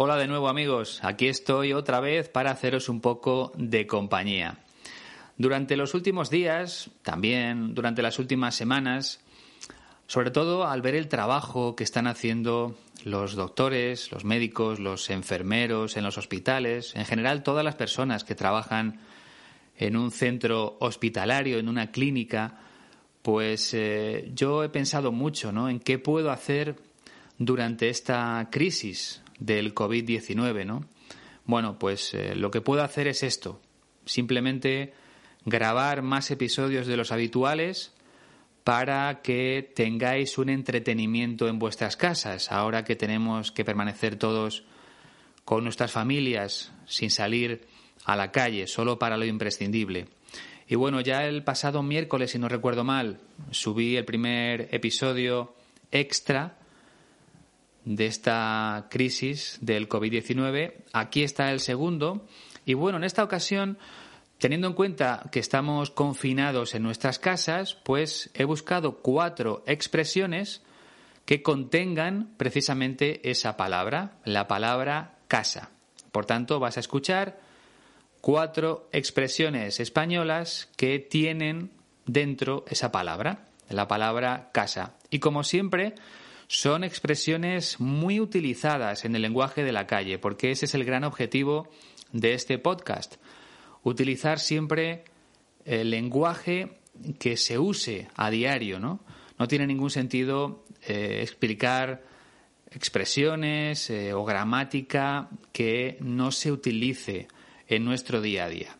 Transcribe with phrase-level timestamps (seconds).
[0.00, 4.60] Hola de nuevo amigos, aquí estoy otra vez para haceros un poco de compañía.
[5.36, 9.18] Durante los últimos días, también durante las últimas semanas,
[10.06, 15.96] sobre todo al ver el trabajo que están haciendo los doctores, los médicos, los enfermeros
[15.96, 19.00] en los hospitales, en general todas las personas que trabajan
[19.76, 22.60] en un centro hospitalario, en una clínica,
[23.20, 25.68] pues eh, yo he pensado mucho ¿no?
[25.68, 26.76] en qué puedo hacer
[27.36, 30.84] durante esta crisis del COVID-19, ¿no?
[31.44, 33.60] Bueno, pues eh, lo que puedo hacer es esto,
[34.04, 34.92] simplemente
[35.44, 37.94] grabar más episodios de los habituales
[38.64, 44.64] para que tengáis un entretenimiento en vuestras casas, ahora que tenemos que permanecer todos
[45.46, 47.66] con nuestras familias sin salir
[48.04, 50.08] a la calle, solo para lo imprescindible.
[50.66, 53.20] Y bueno, ya el pasado miércoles, si no recuerdo mal,
[53.50, 55.54] subí el primer episodio
[55.90, 56.57] extra
[57.84, 60.74] de esta crisis del COVID-19.
[60.92, 62.26] Aquí está el segundo.
[62.64, 63.78] Y bueno, en esta ocasión,
[64.38, 70.62] teniendo en cuenta que estamos confinados en nuestras casas, pues he buscado cuatro expresiones
[71.24, 75.70] que contengan precisamente esa palabra, la palabra casa.
[76.12, 77.38] Por tanto, vas a escuchar
[78.20, 81.70] cuatro expresiones españolas que tienen
[82.06, 84.94] dentro esa palabra, la palabra casa.
[85.10, 85.94] Y como siempre,
[86.48, 91.04] son expresiones muy utilizadas en el lenguaje de la calle, porque ese es el gran
[91.04, 91.68] objetivo
[92.12, 93.16] de este podcast.
[93.82, 95.04] Utilizar siempre
[95.66, 96.78] el lenguaje
[97.18, 99.00] que se use a diario, ¿no?
[99.38, 102.02] No tiene ningún sentido eh, explicar
[102.70, 107.28] expresiones eh, o gramática que no se utilice
[107.68, 108.78] en nuestro día a día.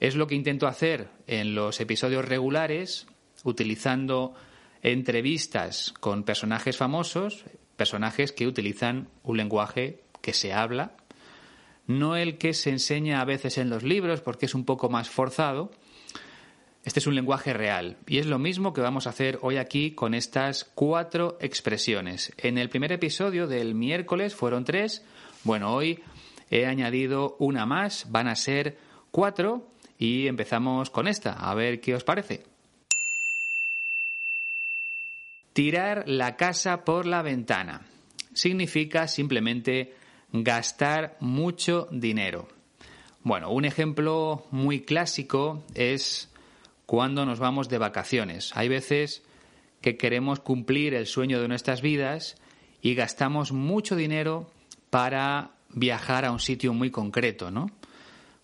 [0.00, 3.06] Es lo que intento hacer en los episodios regulares,
[3.44, 4.34] utilizando
[4.86, 7.44] entrevistas con personajes famosos,
[7.76, 10.96] personajes que utilizan un lenguaje que se habla,
[11.88, 15.10] no el que se enseña a veces en los libros porque es un poco más
[15.10, 15.72] forzado.
[16.84, 19.90] Este es un lenguaje real y es lo mismo que vamos a hacer hoy aquí
[19.90, 22.32] con estas cuatro expresiones.
[22.36, 25.04] En el primer episodio del miércoles fueron tres,
[25.42, 25.98] bueno, hoy
[26.48, 28.78] he añadido una más, van a ser
[29.10, 29.66] cuatro
[29.98, 32.55] y empezamos con esta, a ver qué os parece.
[35.56, 37.86] Tirar la casa por la ventana
[38.34, 39.94] significa simplemente
[40.30, 42.46] gastar mucho dinero.
[43.22, 46.30] Bueno, un ejemplo muy clásico es
[46.84, 48.52] cuando nos vamos de vacaciones.
[48.54, 49.22] Hay veces
[49.80, 52.36] que queremos cumplir el sueño de nuestras vidas
[52.82, 54.50] y gastamos mucho dinero
[54.90, 57.70] para viajar a un sitio muy concreto, ¿no?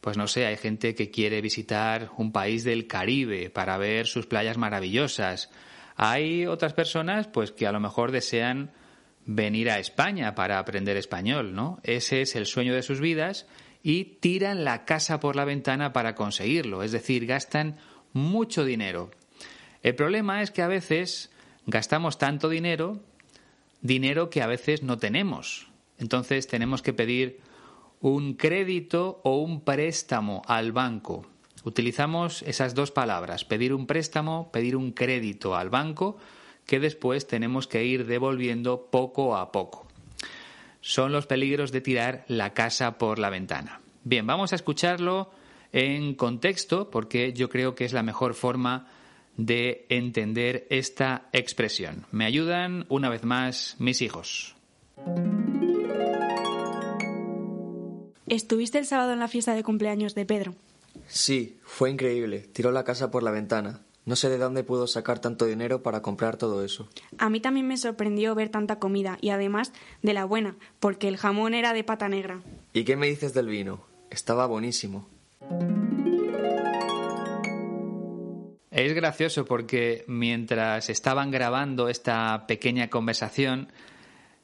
[0.01, 4.25] Pues no sé, hay gente que quiere visitar un país del Caribe para ver sus
[4.25, 5.51] playas maravillosas
[5.97, 8.71] hay otras personas pues que a lo mejor desean
[9.25, 11.81] venir a España para aprender español, ¿no?
[11.85, 13.47] Ese es el sueño de sus vidas
[13.83, 17.77] y tiran la casa por la ventana para conseguirlo, es decir, gastan
[18.13, 19.11] mucho dinero.
[19.83, 21.31] El problema es que a veces
[21.67, 23.01] gastamos tanto dinero,
[23.81, 25.69] dinero que a veces no tenemos.
[25.99, 27.41] Entonces tenemos que pedir
[28.01, 31.27] un crédito o un préstamo al banco.
[31.65, 36.17] Utilizamos esas dos palabras, pedir un préstamo, pedir un crédito al banco,
[36.67, 39.87] que después tenemos que ir devolviendo poco a poco.
[40.81, 43.81] Son los peligros de tirar la casa por la ventana.
[44.05, 45.31] Bien, vamos a escucharlo
[45.73, 48.89] en contexto porque yo creo que es la mejor forma
[49.37, 52.05] de entender esta expresión.
[52.11, 54.57] Me ayudan una vez más mis hijos.
[58.27, 60.55] ¿Estuviste el sábado en la fiesta de cumpleaños de Pedro?
[61.07, 62.41] Sí, fue increíble.
[62.41, 63.83] Tiró la casa por la ventana.
[64.05, 66.89] No sé de dónde pudo sacar tanto dinero para comprar todo eso.
[67.19, 71.17] A mí también me sorprendió ver tanta comida y además de la buena, porque el
[71.17, 72.41] jamón era de pata negra.
[72.73, 73.85] ¿Y qué me dices del vino?
[74.11, 75.09] Estaba buenísimo.
[78.73, 83.69] Es gracioso porque mientras estaban grabando esta pequeña conversación,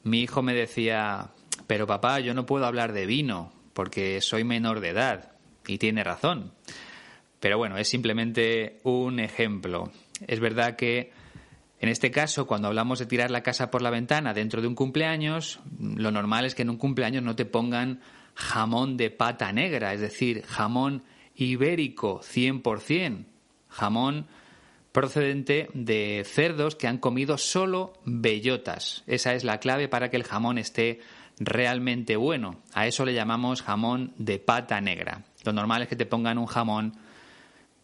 [0.04, 1.30] mi hijo me decía,
[1.66, 5.32] pero papá, yo no puedo hablar de vino porque soy menor de edad.
[5.68, 6.52] Y tiene razón.
[7.38, 9.92] Pero bueno, es simplemente un ejemplo.
[10.26, 11.12] Es verdad que
[11.80, 14.74] en este caso, cuando hablamos de tirar la casa por la ventana dentro de un
[14.74, 18.00] cumpleaños, lo normal es que en un cumpleaños no te pongan
[18.34, 21.04] jamón de pata negra, es decir, jamón
[21.36, 23.24] ibérico 100%,
[23.68, 24.26] jamón
[24.90, 29.04] procedente de cerdos que han comido solo bellotas.
[29.06, 31.00] Esa es la clave para que el jamón esté
[31.40, 32.60] realmente bueno.
[32.72, 35.24] A eso le llamamos jamón de pata negra.
[35.44, 36.94] Lo normal es que te pongan un jamón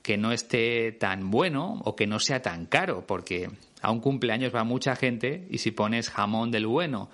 [0.03, 4.55] que no esté tan bueno o que no sea tan caro, porque a un cumpleaños
[4.55, 7.11] va mucha gente y si pones jamón del bueno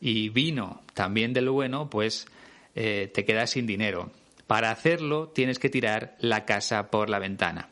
[0.00, 2.26] y vino también del bueno, pues
[2.74, 4.12] eh, te quedas sin dinero.
[4.46, 7.68] Para hacerlo tienes que tirar la casa por la ventana.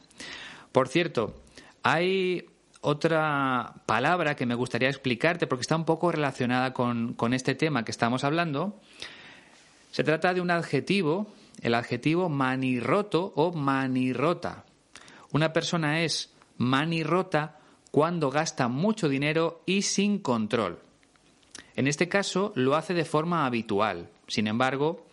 [0.72, 1.42] Por cierto,
[1.82, 2.46] hay
[2.88, 7.84] otra palabra que me gustaría explicarte porque está un poco relacionada con, con este tema
[7.84, 8.78] que estamos hablando.
[9.90, 11.26] Se trata de un adjetivo,
[11.62, 14.66] el adjetivo manirroto o manirrota.
[15.32, 17.58] Una persona es manirrota
[17.90, 20.78] cuando gasta mucho dinero y sin control.
[21.74, 24.10] En este caso lo hace de forma habitual.
[24.28, 25.04] Sin embargo,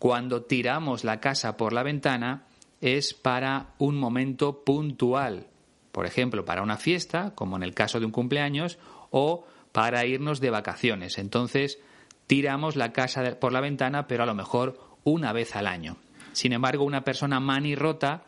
[0.00, 2.48] cuando tiramos la casa por la ventana
[2.80, 5.46] es para un momento puntual.
[5.94, 8.78] Por ejemplo, para una fiesta, como en el caso de un cumpleaños,
[9.12, 11.18] o para irnos de vacaciones.
[11.18, 11.78] Entonces,
[12.26, 15.96] tiramos la casa por la ventana, pero a lo mejor una vez al año.
[16.32, 18.24] Sin embargo, una persona manirrota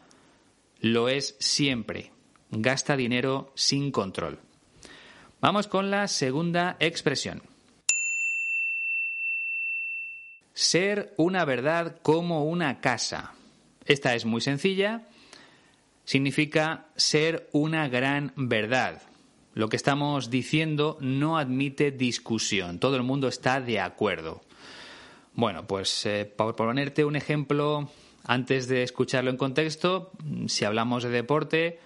[0.80, 2.12] lo es siempre.
[2.52, 4.38] Gasta dinero sin control.
[5.40, 7.42] Vamos con la segunda expresión.
[10.54, 13.32] Ser una verdad como una casa.
[13.86, 15.02] Esta es muy sencilla.
[16.06, 19.02] Significa ser una gran verdad.
[19.54, 22.78] Lo que estamos diciendo no admite discusión.
[22.78, 24.42] Todo el mundo está de acuerdo.
[25.34, 27.90] Bueno, pues eh, por ponerte un ejemplo,
[28.24, 30.12] antes de escucharlo en contexto,
[30.46, 31.80] si hablamos de deporte,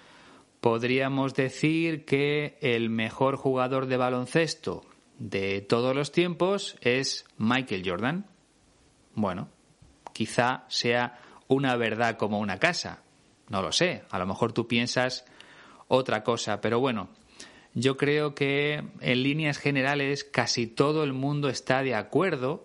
[0.61, 4.85] podríamos decir que el mejor jugador de baloncesto
[5.19, 8.27] de todos los tiempos es Michael Jordan.
[9.15, 9.49] Bueno,
[10.13, 11.19] quizá sea
[11.49, 13.03] una verdad como una casa.
[13.51, 15.27] No lo sé, a lo mejor tú piensas
[15.89, 17.09] otra cosa, pero bueno,
[17.75, 22.65] yo creo que en líneas generales casi todo el mundo está de acuerdo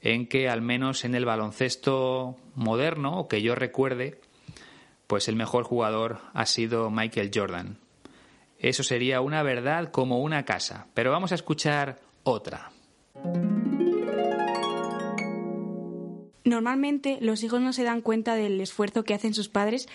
[0.00, 4.20] en que al menos en el baloncesto moderno, o que yo recuerde,
[5.06, 7.78] pues el mejor jugador ha sido Michael Jordan.
[8.58, 12.70] Eso sería una verdad como una casa, pero vamos a escuchar otra.
[16.48, 19.86] Normalmente los hijos no se dan cuenta del esfuerzo que hacen sus padres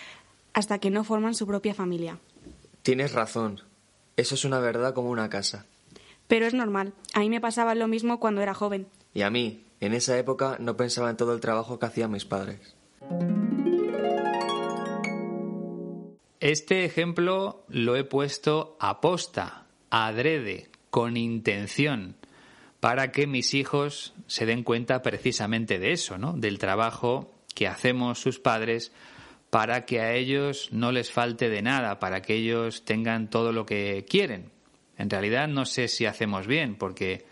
[0.52, 2.20] hasta que no forman su propia familia.
[2.82, 3.62] Tienes razón.
[4.16, 5.66] Eso es una verdad como una casa.
[6.28, 6.92] Pero es normal.
[7.12, 8.86] A mí me pasaba lo mismo cuando era joven.
[9.12, 12.24] Y a mí, en esa época, no pensaba en todo el trabajo que hacían mis
[12.24, 12.76] padres.
[16.38, 22.14] Este ejemplo lo he puesto a posta, adrede, con intención
[22.84, 26.34] para que mis hijos se den cuenta precisamente de eso, ¿no?
[26.34, 28.92] Del trabajo que hacemos sus padres
[29.48, 33.64] para que a ellos no les falte de nada, para que ellos tengan todo lo
[33.64, 34.50] que quieren.
[34.98, 37.24] En realidad no sé si hacemos bien, porque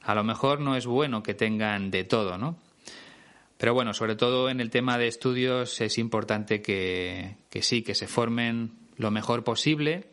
[0.00, 2.56] a lo mejor no es bueno que tengan de todo, ¿no?
[3.58, 7.94] Pero bueno, sobre todo en el tema de estudios es importante que, que sí, que
[7.94, 10.06] se formen lo mejor posible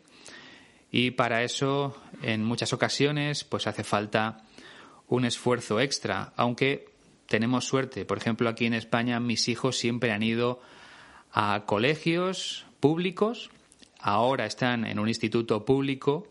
[0.90, 4.42] y para eso en muchas ocasiones pues hace falta
[5.08, 6.88] un esfuerzo extra, aunque
[7.26, 8.04] tenemos suerte.
[8.04, 10.60] Por ejemplo, aquí en España mis hijos siempre han ido
[11.32, 13.50] a colegios públicos,
[14.00, 16.28] ahora están en un instituto público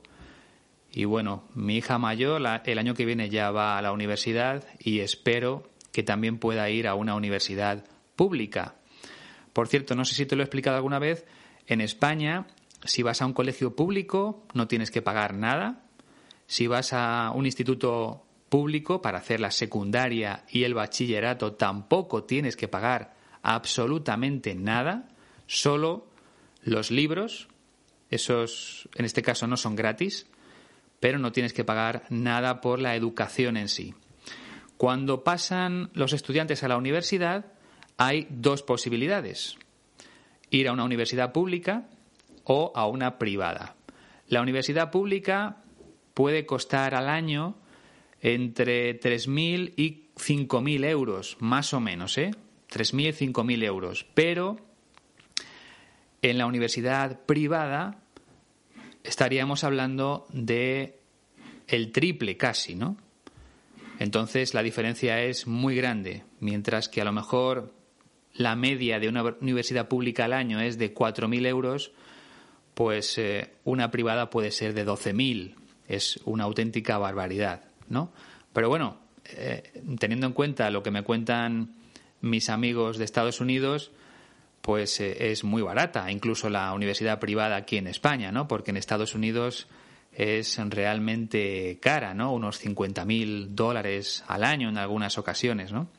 [0.92, 5.02] y bueno, mi hija mayor el año que viene ya va a la universidad y
[5.02, 7.86] espero que también pueda ir a una universidad
[8.16, 8.76] pública.
[9.54, 11.26] Por cierto, no sé si te lo he explicado alguna vez,
[11.68, 12.48] en España
[12.86, 15.84] si vas a un colegio público no tienes que pagar nada.
[16.48, 22.56] Si vas a un instituto público para hacer la secundaria y el bachillerato tampoco tienes
[22.56, 25.10] que pagar absolutamente nada,
[25.48, 26.08] solo
[26.64, 27.48] los libros,
[28.10, 30.28] esos en este caso no son gratis,
[31.00, 33.94] pero no tienes que pagar nada por la educación en sí.
[34.78, 37.46] Cuando pasan los estudiantes a la universidad,
[37.98, 39.58] hay dos posibilidades.
[40.50, 41.88] Ir a una universidad pública
[42.44, 43.76] o a una privada.
[44.28, 45.58] La universidad pública
[46.14, 47.56] puede costar al año
[48.26, 52.32] entre 3.000 y 5.000 euros, más o menos, ¿eh?
[52.72, 54.04] 3.000 y 5.000 euros.
[54.16, 54.58] Pero
[56.24, 58.02] en la universidad privada
[59.04, 60.98] estaríamos hablando de
[61.68, 62.98] el triple casi, ¿no?
[64.00, 67.76] Entonces la diferencia es muy grande, mientras que a lo mejor
[68.34, 71.92] la media de una universidad pública al año es de 4.000 euros,
[72.74, 75.54] pues eh, una privada puede ser de 12.000.
[75.88, 78.12] Es una auténtica barbaridad, ¿no?
[78.54, 81.76] Pero bueno, eh, teniendo en cuenta lo que me cuentan
[82.22, 83.92] mis amigos de Estados Unidos,
[84.62, 88.48] pues eh, es muy barata, incluso la universidad privada aquí en España, ¿no?
[88.48, 89.68] Porque en Estados Unidos
[90.12, 92.34] es realmente cara, ¿no?
[92.34, 95.90] Unos 50.000 dólares al año en algunas ocasiones, ¿no?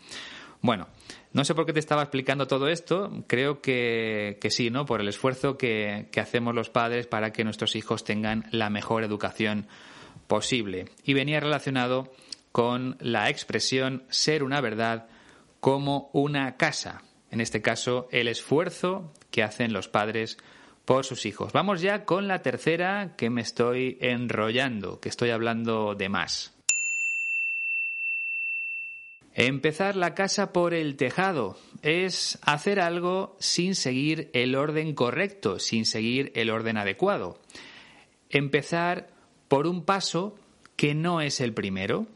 [0.62, 0.88] Bueno,
[1.32, 4.86] no sé por qué te estaba explicando todo esto, creo que, sí, ¿no?
[4.86, 9.04] Por el esfuerzo que, que hacemos los padres para que nuestros hijos tengan la mejor
[9.04, 9.66] educación
[10.26, 10.86] posible.
[11.04, 12.12] Y venía relacionado
[12.52, 15.08] con la expresión ser una verdad
[15.60, 17.02] como una casa.
[17.30, 20.38] En este caso, el esfuerzo que hacen los padres
[20.84, 21.52] por sus hijos.
[21.52, 26.54] Vamos ya con la tercera que me estoy enrollando, que estoy hablando de más.
[29.34, 35.84] Empezar la casa por el tejado es hacer algo sin seguir el orden correcto, sin
[35.84, 37.38] seguir el orden adecuado.
[38.30, 39.10] Empezar
[39.48, 40.36] por un paso
[40.76, 42.06] que no es el primero.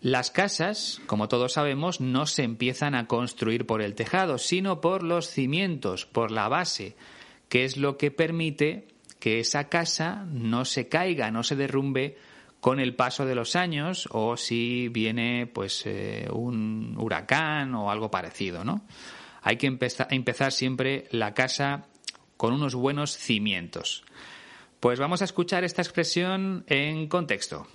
[0.00, 5.02] Las casas, como todos sabemos, no se empiezan a construir por el tejado, sino por
[5.02, 6.96] los cimientos, por la base,
[7.48, 8.88] que es lo que permite
[9.18, 12.18] que esa casa no se caiga, no se derrumbe
[12.60, 18.10] con el paso de los años o si viene pues eh, un huracán o algo
[18.10, 18.86] parecido, ¿no?
[19.42, 21.86] Hay que empezar siempre la casa
[22.36, 24.04] con unos buenos cimientos.
[24.84, 27.66] Pues vamos a escuchar esta expresión en contexto.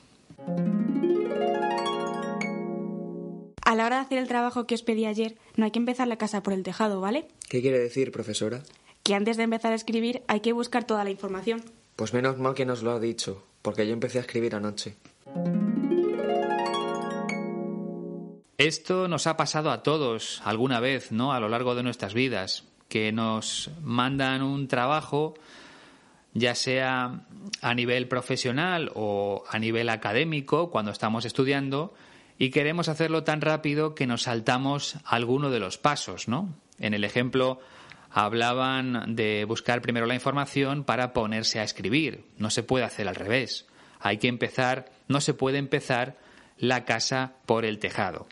[3.66, 6.08] A la hora de hacer el trabajo que os pedí ayer, no hay que empezar
[6.08, 7.28] la casa por el tejado, ¿vale?
[7.50, 8.62] ¿Qué quiere decir, profesora?
[9.02, 11.64] Que antes de empezar a escribir hay que buscar toda la información.
[11.96, 14.96] Pues menos mal que nos lo ha dicho, porque yo empecé a escribir anoche.
[18.60, 21.34] Esto nos ha pasado a todos alguna vez, ¿no?
[21.34, 25.34] A lo largo de nuestras vidas, que nos mandan un trabajo,
[26.34, 27.26] ya sea
[27.62, 31.94] a nivel profesional o a nivel académico, cuando estamos estudiando,
[32.38, 36.56] y queremos hacerlo tan rápido que nos saltamos alguno de los pasos, ¿no?
[36.80, 37.60] En el ejemplo
[38.12, 42.26] hablaban de buscar primero la información para ponerse a escribir.
[42.38, 43.68] No se puede hacer al revés.
[44.00, 46.18] Hay que empezar, no se puede empezar
[46.58, 48.28] la casa por el tejado.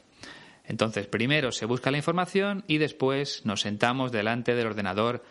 [0.64, 5.24] Entonces, primero se busca la información y después nos sentamos delante del ordenador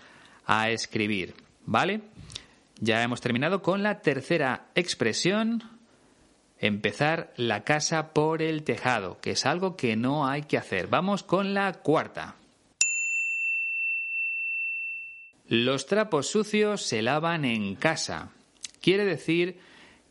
[0.47, 1.35] a escribir.
[1.67, 2.03] ¿Vale?
[2.79, 5.63] Ya hemos terminado con la tercera expresión,
[6.59, 10.87] empezar la casa por el tejado, que es algo que no hay que hacer.
[10.87, 12.37] Vamos con la cuarta.
[15.49, 18.31] Los trapos sucios se lavan en casa.
[18.83, 19.59] Quiere decir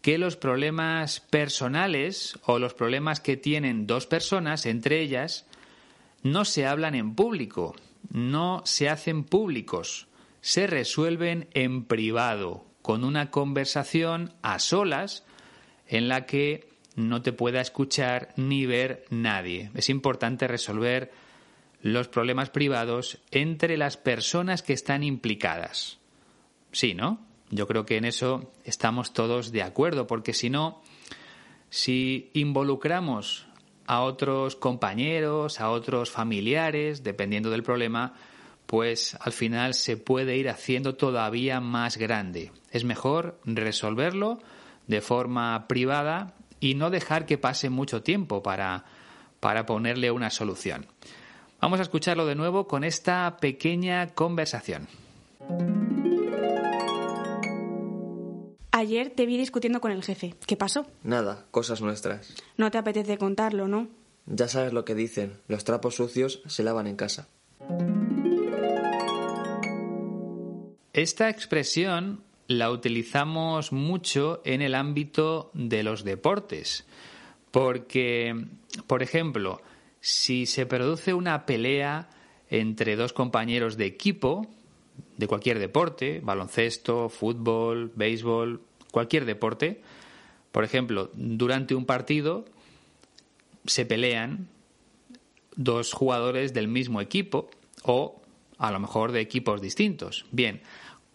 [0.02, 5.46] que los problemas personales o los problemas que tienen dos personas entre ellas
[6.24, 7.76] no se hablan en público,
[8.12, 10.08] no se hacen públicos,
[10.46, 15.26] se resuelven en privado, con una conversación a solas
[15.88, 19.72] en la que no te pueda escuchar ni ver nadie.
[19.74, 21.12] Es importante resolver
[21.82, 25.98] los problemas privados entre las personas que están implicadas.
[26.72, 27.26] Sí, ¿no?
[27.50, 30.84] Yo creo que en eso estamos todos de acuerdo, porque si no,
[31.72, 33.48] si involucramos
[33.88, 38.14] a otros compañeros, a otros familiares, dependiendo del problema,
[38.66, 42.52] pues al final se puede ir haciendo todavía más grande.
[42.72, 44.40] Es mejor resolverlo
[44.88, 48.86] de forma privada y no dejar que pase mucho tiempo para,
[49.40, 50.88] para ponerle una solución.
[51.62, 54.88] Vamos a escucharlo de nuevo con esta pequeña conversación.
[58.72, 60.36] Ayer te vi discutiendo con el jefe.
[60.46, 60.86] ¿Qué pasó?
[61.02, 62.36] Nada, cosas nuestras.
[62.58, 63.88] No te apetece contarlo, ¿no?
[64.26, 67.30] Ya sabes lo que dicen, los trapos sucios se lavan en casa.
[70.96, 76.86] Esta expresión la utilizamos mucho en el ámbito de los deportes,
[77.52, 78.46] porque,
[78.88, 79.62] por ejemplo,
[80.00, 82.08] si se produce una pelea
[82.50, 84.48] entre dos compañeros de equipo,
[85.18, 89.82] de cualquier deporte, baloncesto, fútbol, béisbol, cualquier deporte,
[90.54, 92.46] por ejemplo, durante un partido
[93.66, 94.48] se pelean
[95.58, 97.50] dos jugadores del mismo equipo
[97.84, 98.22] o
[98.58, 100.26] a lo mejor de equipos distintos.
[100.32, 100.62] Bien,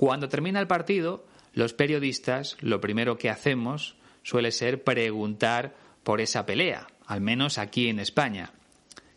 [0.00, 6.47] cuando termina el partido, los periodistas lo primero que hacemos suele ser preguntar por esa
[6.47, 8.54] pelea, al menos aquí en España.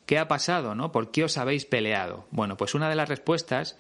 [0.06, 0.76] ¿Qué ha pasado?
[0.76, 0.92] ¿no?
[0.92, 2.28] ¿Por qué os habéis peleado?
[2.32, 3.78] Bueno, pues una de las respuestas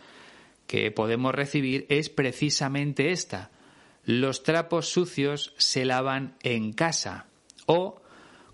[0.65, 3.51] que podemos recibir es precisamente esta.
[4.05, 7.25] Los trapos sucios se lavan en casa.
[7.65, 8.01] O,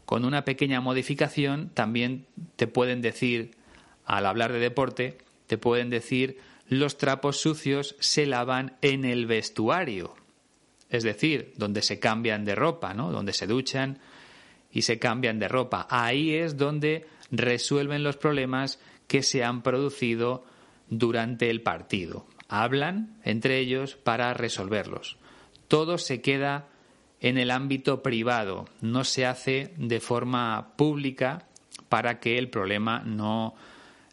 [0.07, 2.25] con una pequeña modificación, también
[2.55, 3.51] te pueden decir,
[4.05, 10.13] al hablar de deporte, te pueden decir los trapos sucios se lavan en el vestuario.
[10.89, 13.11] Es decir, donde se cambian de ropa, ¿no?
[13.11, 13.99] Donde se duchan
[14.71, 15.87] y se cambian de ropa.
[15.89, 20.45] Ahí es donde resuelven los problemas que se han producido
[20.89, 22.27] durante el partido.
[22.47, 25.17] Hablan entre ellos para resolverlos.
[25.67, 26.67] Todo se queda
[27.19, 31.47] en el ámbito privado, no se hace de forma pública
[31.89, 33.55] para que el problema no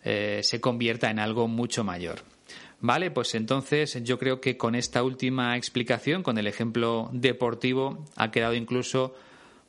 [0.02, 2.35] eh, se convierta en algo mucho mayor.
[2.80, 8.30] Vale, pues entonces yo creo que con esta última explicación, con el ejemplo deportivo, ha
[8.30, 9.14] quedado incluso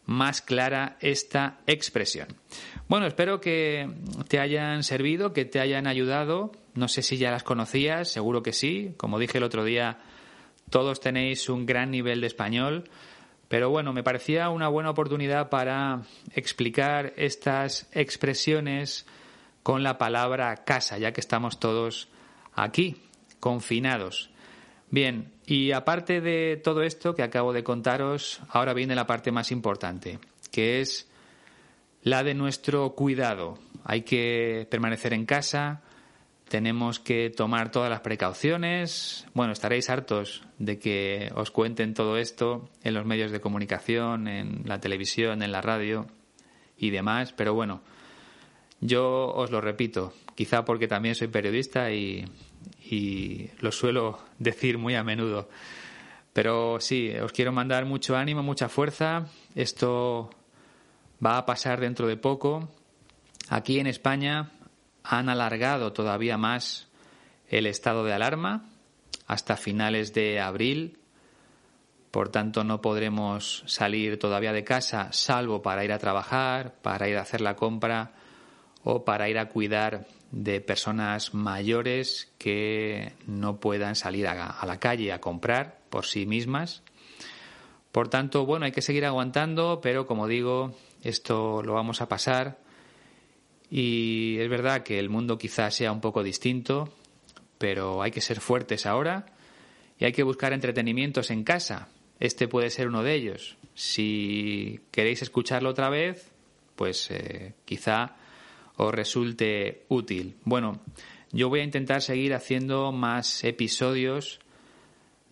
[0.06, 2.28] más clara esta expresión.
[2.88, 3.90] Bueno, espero que
[4.28, 6.52] te hayan servido, que te hayan ayudado.
[6.76, 8.94] No sé si ya las conocías, seguro que sí.
[8.98, 10.00] Como dije el otro día,
[10.70, 12.90] todos tenéis un gran nivel de español.
[13.48, 16.02] Pero bueno, me parecía una buena oportunidad para
[16.34, 19.06] explicar estas expresiones
[19.64, 22.10] con la palabra casa, ya que estamos todos
[22.58, 22.98] aquí,
[23.40, 24.30] confinados.
[24.90, 29.52] Bien, y aparte de todo esto que acabo de contaros, ahora viene la parte más
[29.52, 30.20] importante,
[30.52, 31.08] que es
[32.02, 33.58] la de nuestro cuidado.
[33.84, 35.82] Hay que permanecer en casa,
[36.48, 39.28] tenemos que tomar todas las precauciones.
[39.34, 44.62] Bueno, estaréis hartos de que os cuenten todo esto en los medios de comunicación, en
[44.66, 46.08] la televisión, en la radio
[46.78, 47.82] y demás, pero bueno,
[48.80, 52.26] yo os lo repito, quizá porque también soy periodista y,
[53.60, 55.50] lo suelo decir muy a menudo.
[56.32, 59.26] Pero sí, os quiero mandar mucho ánimo, mucha fuerza.
[59.56, 60.30] Esto
[61.26, 62.70] va a pasar dentro de poco.
[63.50, 64.52] Aquí en España
[65.04, 66.88] han alargado todavía más
[67.50, 68.70] el estado de alarma
[69.26, 71.00] hasta finales de abril.
[72.12, 77.18] Por tanto, no podremos salir todavía de casa, salvo para ir a trabajar, para ir
[77.18, 78.14] a hacer la compra
[78.84, 85.12] o para ir a cuidar de personas mayores que no puedan salir a, la calle
[85.12, 86.84] a comprar por sí mismas.
[87.92, 92.60] Por tanto, bueno, hay que seguir aguantando, pero como digo, esto lo vamos a pasar.
[93.70, 96.94] Y es verdad que el mundo quizás sea un poco distinto,
[97.58, 99.26] pero hay que ser fuertes ahora
[100.00, 101.90] y hay que buscar entretenimientos en casa.
[102.20, 103.58] Este puede ser uno de ellos.
[103.74, 106.32] Si queréis escucharlo otra vez,
[106.76, 108.16] pues eh, quizá
[108.78, 110.38] os resulte útil.
[110.44, 110.80] Bueno,
[111.32, 114.40] yo voy a intentar seguir haciendo más episodios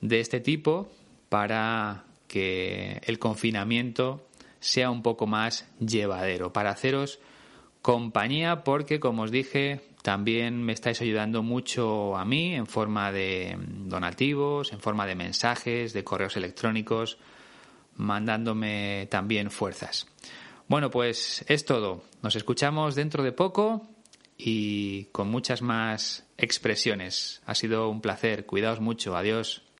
[0.01, 0.91] de este tipo
[1.29, 4.27] para que el confinamiento
[4.59, 7.19] sea un poco más llevadero, para haceros
[7.81, 13.55] compañía porque, como os dije, también me estáis ayudando mucho a mí en forma de
[13.59, 17.19] donativos, en forma de mensajes, de correos electrónicos,
[17.95, 20.07] mandándome también fuerzas.
[20.67, 22.03] Bueno, pues es todo.
[22.23, 23.87] Nos escuchamos dentro de poco
[24.37, 27.41] y con muchas más expresiones.
[27.45, 28.45] Ha sido un placer.
[28.45, 29.15] Cuidaos mucho.
[29.15, 29.64] Adiós.